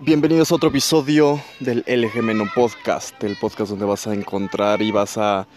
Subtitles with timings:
[0.00, 4.92] Bienvenidos a otro episodio del LG Menú Podcast, el podcast donde vas a encontrar y
[4.92, 5.48] vas a,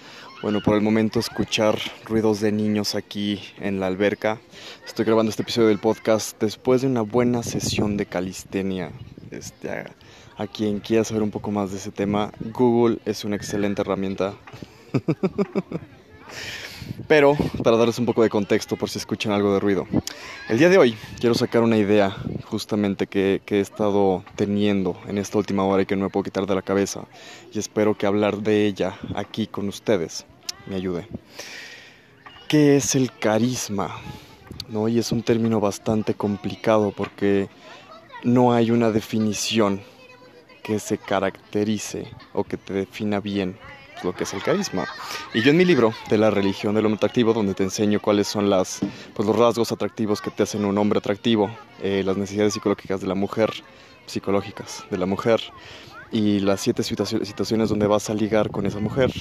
[0.41, 4.41] bueno, por el momento escuchar ruidos de niños aquí en la alberca.
[4.83, 8.91] Estoy grabando este episodio del podcast después de una buena sesión de calistenia.
[9.29, 9.91] Este, a,
[10.37, 14.33] a quien quiera saber un poco más de ese tema, Google es una excelente herramienta.
[17.07, 19.87] Pero para darles un poco de contexto por si escuchan algo de ruido.
[20.49, 25.37] El día de hoy quiero sacar una idea justamente que, he estado teniendo en esta
[25.37, 27.05] última hora y que no me puedo quitar de la cabeza.
[27.53, 30.25] Y espero que hablar de ella aquí con ustedes
[30.67, 31.07] me ayude.
[32.47, 33.95] ¿Qué es el carisma?
[34.69, 34.87] ¿No?
[34.87, 37.49] Y es un término bastante complicado porque
[38.23, 39.81] no hay una definición
[40.63, 43.57] que se caracterice o que te defina bien
[44.03, 44.85] lo que es el carisma.
[45.33, 48.27] Y yo en mi libro de la religión del hombre atractivo, donde te enseño cuáles
[48.27, 48.79] son las,
[49.13, 51.49] pues, los rasgos atractivos que te hacen un hombre atractivo,
[51.81, 53.51] eh, las necesidades psicológicas de la mujer,
[54.05, 55.41] psicológicas de la mujer,
[56.11, 59.11] y las siete situaciones donde vas a ligar con esa mujer,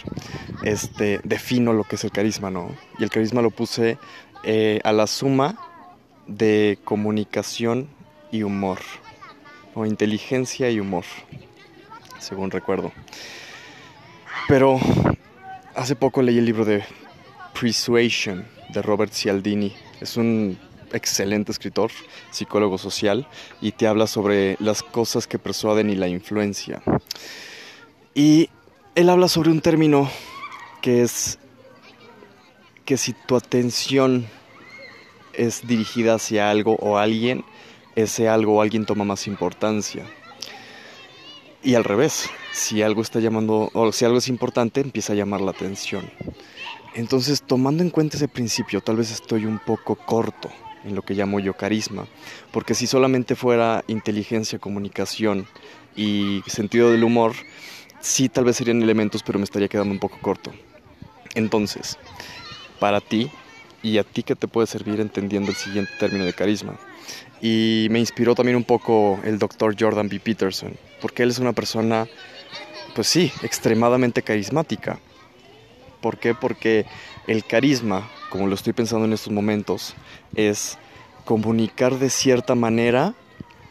[0.65, 2.75] este, defino lo que es el carisma, ¿no?
[2.99, 3.97] Y el carisma lo puse
[4.43, 5.57] eh, a la suma
[6.27, 7.89] de comunicación
[8.33, 8.79] y humor,
[9.75, 11.05] o inteligencia y humor,
[12.19, 12.93] según recuerdo.
[14.49, 14.81] Pero
[15.75, 16.85] hace poco leí el libro de
[17.59, 19.73] Persuasion de Robert Cialdini.
[20.01, 20.59] Es un
[20.93, 21.91] excelente escritor,
[22.31, 23.29] psicólogo social,
[23.61, 26.83] y te habla sobre las cosas que persuaden y la influencia.
[28.15, 28.51] Y
[28.95, 30.11] él habla sobre un término
[30.83, 31.39] que es
[32.85, 34.27] que si tu atención
[35.33, 37.45] es dirigida hacia algo o alguien,
[37.95, 40.05] ese algo o alguien toma más importancia.
[41.63, 45.43] Y al revés, si algo está llamando, o si algo es importante, empieza a llamar
[45.43, 46.11] la atención.
[46.95, 50.51] Entonces, tomando en cuenta ese principio, tal vez estoy un poco corto
[50.85, 52.07] en lo que llamo yo carisma,
[52.51, 55.47] porque si solamente fuera inteligencia, comunicación
[55.95, 57.35] y sentido del humor,
[58.01, 60.53] sí tal vez serían elementos, pero me estaría quedando un poco corto.
[61.35, 61.99] Entonces,
[62.79, 63.31] para ti
[63.83, 66.79] y a ti que te puede servir entendiendo el siguiente término de carisma.
[67.41, 70.21] Y me inspiró también un poco el doctor Jordan B.
[70.21, 72.07] Peterson, porque él es una persona
[72.95, 74.99] pues sí, extremadamente carismática.
[76.01, 76.35] ¿Por qué?
[76.35, 76.87] Porque
[77.27, 79.95] el carisma, como lo estoy pensando en estos momentos,
[80.35, 80.79] es
[81.25, 83.15] comunicar de cierta manera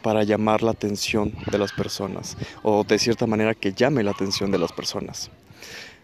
[0.02, 4.50] para llamar la atención de las personas o de cierta manera que llame la atención
[4.50, 5.30] de las personas.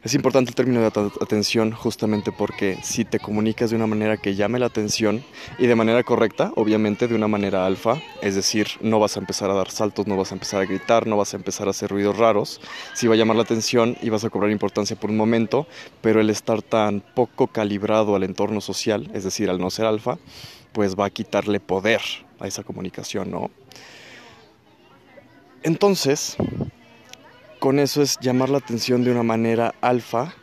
[0.07, 4.37] Es importante el término de atención justamente porque si te comunicas de una manera que
[4.37, 5.25] llame la atención
[5.59, 9.51] y de manera correcta, obviamente de una manera alfa, es decir, no vas a empezar
[9.51, 11.91] a dar saltos, no vas a empezar a gritar, no vas a empezar a hacer
[11.91, 12.61] ruidos raros,
[12.95, 15.67] sí va a llamar la atención y vas a cobrar importancia por un momento,
[16.03, 20.19] pero el estar tan poco calibrado al entorno social, es decir, al no ser alfa,
[20.71, 22.01] pues va a quitarle poder
[22.39, 23.51] a esa comunicación, ¿no?
[25.65, 26.37] Entonces,
[27.59, 30.35] con eso es llamar la atención de una manera alfa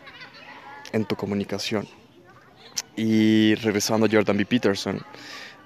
[0.91, 1.88] en tu comunicación.
[2.96, 4.46] Y regresando a Jordan B.
[4.46, 5.01] Peterson,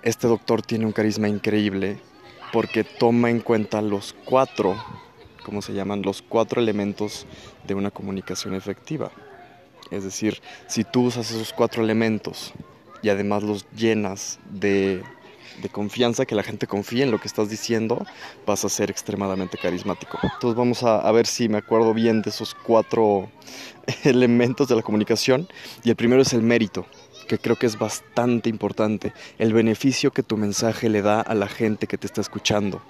[0.03, 1.99] este doctor tiene un carisma increíble
[2.53, 4.81] porque toma en cuenta los cuatro,
[5.43, 6.01] ¿cómo se llaman?
[6.01, 7.25] Los cuatro elementos
[7.65, 9.11] de una comunicación efectiva.
[9.91, 12.53] Es decir, si tú usas esos cuatro elementos
[13.01, 15.03] y además los llenas de
[15.61, 18.05] de confianza, que la gente confíe en lo que estás diciendo,
[18.45, 20.19] vas a ser extremadamente carismático.
[20.21, 23.29] Entonces vamos a, ver si me acuerdo bien de esos cuatro
[24.03, 25.47] elementos de la comunicación.
[25.83, 26.85] Y el primero es el mérito,
[27.27, 31.47] que creo que es bastante importante, el beneficio que tu mensaje le da a la
[31.47, 32.81] gente que te está escuchando.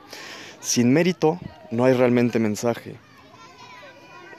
[0.59, 1.39] Sin mérito
[1.71, 2.95] no hay realmente mensaje.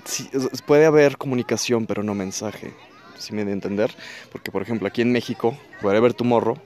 [0.04, 0.28] Sí,
[0.66, 2.72] puede haber comunicación, pero no mensaje.
[3.18, 3.94] Si me de entender,
[4.32, 6.56] porque por ejemplo aquí en México, Wherever Tomorrow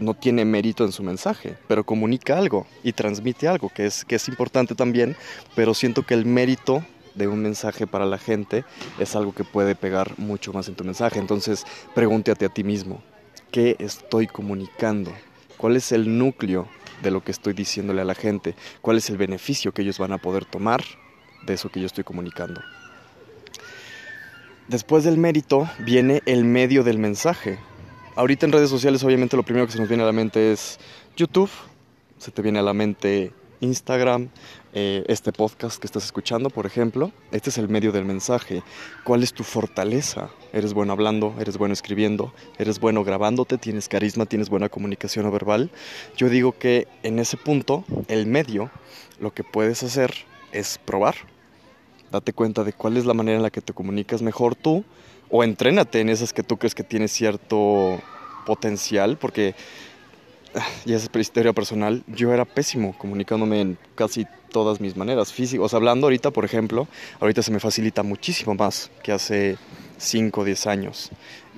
[0.00, 4.16] no tiene mérito en su mensaje, pero comunica algo y transmite algo que es, que
[4.16, 5.16] es importante también,
[5.54, 6.84] pero siento que el mérito
[7.14, 8.64] de un mensaje para la gente
[8.98, 11.18] es algo que puede pegar mucho más en tu mensaje.
[11.18, 11.64] Entonces,
[11.94, 13.02] pregúntate a ti mismo,
[13.50, 15.12] ¿qué estoy comunicando?
[15.56, 16.68] ¿Cuál es el núcleo
[17.02, 18.54] de lo que estoy diciéndole a la gente?
[18.82, 20.84] ¿Cuál es el beneficio que ellos van a poder tomar
[21.46, 22.60] de eso que yo estoy comunicando?
[24.68, 27.58] Después del mérito viene el medio del mensaje.
[28.16, 30.78] Ahorita en redes sociales obviamente lo primero que se nos viene a la mente es
[31.18, 31.50] YouTube,
[32.16, 34.30] se te viene a la mente Instagram,
[34.72, 37.12] eh, este podcast que estás escuchando, por ejemplo.
[37.30, 38.62] Este es el medio del mensaje.
[39.04, 40.30] ¿Cuál es tu fortaleza?
[40.54, 41.34] ¿Eres bueno hablando?
[41.38, 42.32] ¿Eres bueno escribiendo?
[42.56, 43.58] ¿Eres bueno grabándote?
[43.58, 44.24] ¿Tienes carisma?
[44.24, 45.70] ¿Tienes buena comunicación no verbal?
[46.16, 48.70] Yo digo que en ese punto, el medio,
[49.20, 50.14] lo que puedes hacer
[50.52, 51.16] es probar.
[52.10, 54.86] Date cuenta de cuál es la manera en la que te comunicas mejor tú
[55.30, 58.00] o entrénate en esas que tú crees que tienes cierto
[58.44, 59.54] potencial, porque
[60.84, 65.32] y esa historia personal, yo era pésimo comunicándome en casi todas mis maneras.
[65.32, 66.88] Físicos, hablando ahorita, por ejemplo,
[67.20, 69.58] ahorita se me facilita muchísimo más que hace
[69.98, 71.10] 5 o 10 años.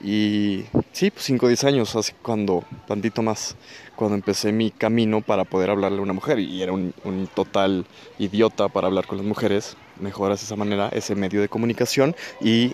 [0.03, 3.57] Y sí, pues 5 o 10 años, hace cuando, tantito más,
[3.97, 6.39] cuando empecé mi camino para poder hablarle a una mujer.
[6.39, 6.93] Y era un,
[7.35, 7.87] total
[8.19, 9.77] idiota para hablar con las mujeres.
[10.01, 12.73] Mejoras de esa manera ese medio de comunicación y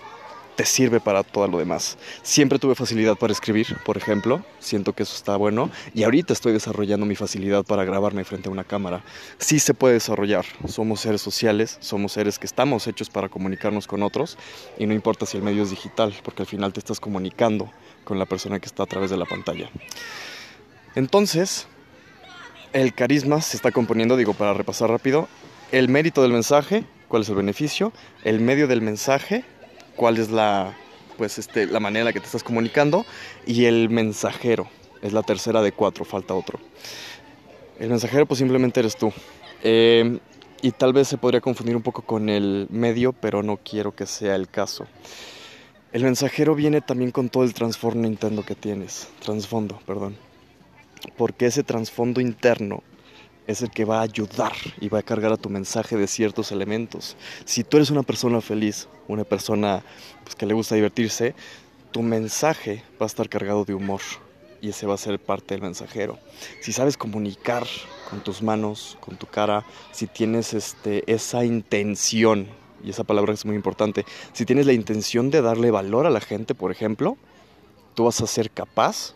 [0.55, 1.97] te sirve para todo lo demás.
[2.23, 6.53] Siempre tuve facilidad para escribir, por ejemplo, siento que eso está bueno y ahorita estoy
[6.53, 9.03] desarrollando mi facilidad para grabarme frente a una cámara.
[9.37, 14.03] Sí se puede desarrollar, somos seres sociales, somos seres que estamos hechos para comunicarnos con
[14.03, 14.37] otros
[14.77, 17.71] y no importa si el medio es digital, porque al final te estás comunicando
[18.03, 19.69] con la persona que está a través de la pantalla.
[20.95, 21.67] Entonces,
[22.71, 25.27] el carisma se está componiendo, digo, para repasar rápido,
[25.71, 27.91] el mérito del mensaje, cuál es el beneficio,
[28.23, 29.43] el medio del mensaje,
[29.95, 30.75] cuál es la,
[31.17, 33.05] pues este, la manera en la que te estás comunicando
[33.45, 34.67] y el mensajero.
[35.01, 36.59] Es la tercera de cuatro, falta otro.
[37.79, 39.11] El mensajero pues simplemente eres tú.
[39.63, 40.19] Eh,
[40.61, 44.05] y tal vez se podría confundir un poco con el medio, pero no quiero que
[44.05, 44.87] sea el caso.
[45.91, 50.17] El mensajero viene también con todo el trasfondo interno que tienes, trasfondo, perdón.
[51.17, 52.83] Porque ese trasfondo interno
[53.47, 56.51] es el que va a ayudar y va a cargar a tu mensaje de ciertos
[56.51, 57.15] elementos.
[57.45, 59.83] Si tú eres una persona feliz, una persona
[60.23, 61.35] pues, que le gusta divertirse,
[61.91, 64.01] tu mensaje va a estar cargado de humor
[64.61, 66.17] y ese va a ser parte del mensajero.
[66.61, 67.65] Si sabes comunicar
[68.09, 72.47] con tus manos, con tu cara, si tienes este, esa intención,
[72.83, 76.19] y esa palabra es muy importante, si tienes la intención de darle valor a la
[76.19, 77.17] gente, por ejemplo,
[77.93, 79.13] tú vas a ser capaz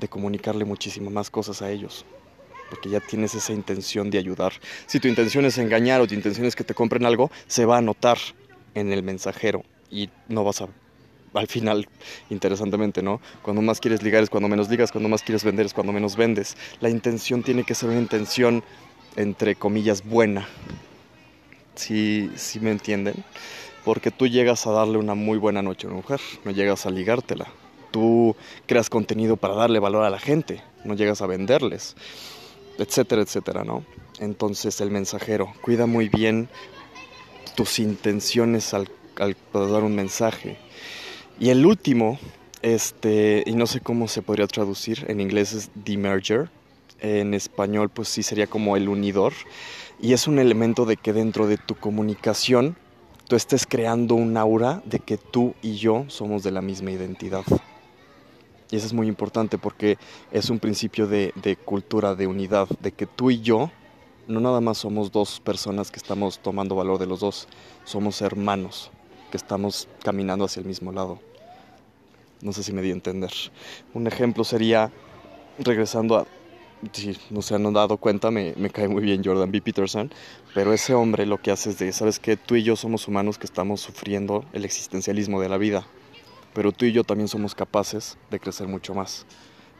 [0.00, 2.04] de comunicarle muchísimas más cosas a ellos
[2.68, 4.52] porque ya tienes esa intención de ayudar.
[4.86, 7.78] Si tu intención es engañar o tu intención es que te compren algo, se va
[7.78, 8.18] a notar
[8.74, 10.68] en el mensajero y no vas a
[11.34, 11.86] al final,
[12.30, 13.20] interesantemente, ¿no?
[13.42, 16.16] Cuando más quieres ligar es cuando menos ligas, cuando más quieres vender es cuando menos
[16.16, 16.56] vendes.
[16.80, 18.62] La intención tiene que ser una intención,
[19.16, 20.48] entre comillas, buena.
[21.74, 23.22] Si ¿Sí, me entienden?
[23.84, 26.90] Porque tú llegas a darle una muy buena noche a una mujer, no llegas a
[26.90, 27.48] ligártela.
[27.90, 28.34] Tú
[28.66, 31.96] creas contenido para darle valor a la gente, no llegas a venderles
[32.78, 33.84] etcétera, etcétera, ¿no?
[34.18, 36.48] Entonces el mensajero cuida muy bien
[37.54, 38.88] tus intenciones al,
[39.18, 40.58] al dar un mensaje.
[41.38, 42.18] Y el último,
[42.62, 46.50] este, y no sé cómo se podría traducir, en inglés es demerger,
[47.00, 49.32] en español pues sí sería como el unidor,
[50.00, 52.76] y es un elemento de que dentro de tu comunicación
[53.28, 57.44] tú estés creando un aura de que tú y yo somos de la misma identidad.
[58.70, 59.96] Y eso es muy importante porque
[60.32, 61.32] es un principio de,
[61.64, 63.70] cultura, de unidad, de que tú y yo
[64.26, 67.46] no nada más somos dos personas que estamos tomando valor de los dos,
[67.84, 68.90] somos hermanos
[69.30, 71.20] que estamos caminando hacia el mismo lado.
[72.42, 73.30] No sé si me di a entender.
[73.94, 74.90] Un ejemplo sería,
[75.60, 76.26] regresando a,
[76.92, 79.62] si no se han dado cuenta, me, me cae muy bien Jordan B.
[79.62, 80.10] Peterson,
[80.54, 83.38] pero ese hombre lo que hace es de, sabes que tú y yo somos humanos
[83.38, 85.86] que estamos sufriendo el existencialismo de la vida
[86.56, 89.26] pero tú y yo también somos capaces de crecer mucho más.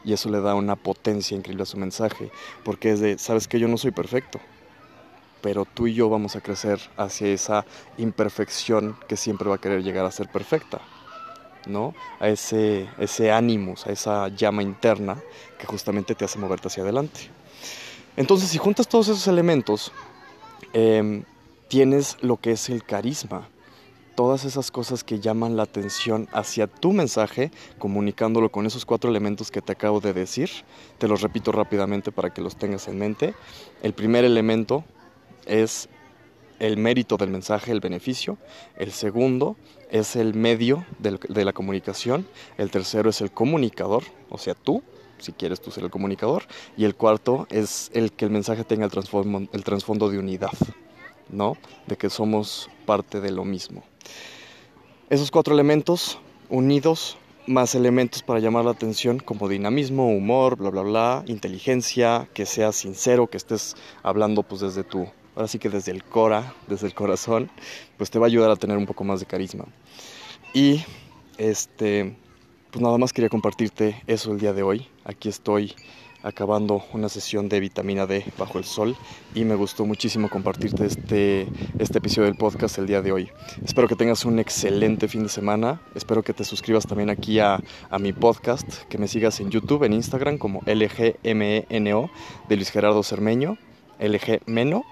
[0.05, 2.29] Y eso le da una potencia increíble a su mensaje,
[2.63, 4.39] porque es de, sabes que yo no soy perfecto,
[5.41, 7.65] pero tú y yo vamos a crecer hacia esa
[7.97, 10.79] imperfección que siempre va a querer llegar a ser perfecta,
[11.65, 11.95] ¿no?
[12.19, 15.17] A ese, ese ánimo, a esa llama interna
[15.57, 17.21] que justamente te hace moverte hacia adelante.
[18.17, 19.91] Entonces, si juntas todos esos elementos,
[20.73, 21.23] eh,
[21.69, 23.49] tienes lo que es el carisma,
[24.17, 29.51] todas esas cosas que llaman la atención hacia tu mensaje, comunicándolo con esos cuatro elementos
[29.51, 30.49] que te acabo de decir.
[30.97, 33.35] Te los repito rápidamente para que los tengas en mente.
[33.83, 34.83] El primer elemento
[35.45, 35.87] es
[36.57, 38.39] el mérito del mensaje, el beneficio.
[38.75, 39.55] El segundo
[39.91, 42.27] es el medio de la comunicación.
[42.57, 44.81] El tercero es el comunicador, o sea, tú,
[45.19, 46.45] si quieres tú ser el comunicador.
[46.75, 48.91] Y el cuarto es el que el mensaje tenga el,
[49.63, 50.57] trasfondo de unidad,
[51.29, 51.55] ¿no?
[51.85, 53.83] De que somos parte de lo mismo.
[55.09, 60.81] Esos cuatro elementos unidos, más elementos para llamar la atención como dinamismo, humor, bla, bla,
[60.81, 65.91] bla, inteligencia, que seas sincero, que estés hablando pues desde tu, ahora sí que desde
[65.91, 67.49] el cora, desde el corazón,
[67.97, 69.65] pues te va a ayudar a tener un poco más de carisma.
[70.53, 70.83] Y
[71.37, 72.17] este,
[72.71, 74.87] pues nada más quería compartirte eso el día de hoy.
[75.05, 75.73] Aquí estoy
[76.23, 78.95] acabando una sesión de vitamina D bajo el sol
[79.35, 81.47] y me gustó muchísimo compartirte este,
[81.79, 83.29] este episodio del podcast el día de hoy.
[83.63, 87.59] Espero que tengas un excelente fin de semana, espero que te suscribas también aquí a,
[87.89, 92.09] a mi podcast, que me sigas en YouTube, en Instagram como LGMENO
[92.49, 93.57] de Luis Gerardo Cermeño,
[93.99, 94.83] LGMENO.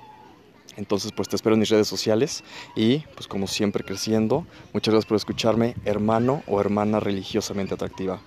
[0.77, 2.43] Entonces, pues te espero en mis redes sociales
[2.75, 4.45] y, pues como siempre, creciendo.
[4.73, 8.19] Muchas gracias por escucharme, hermano o hermana religiosamente atractiva.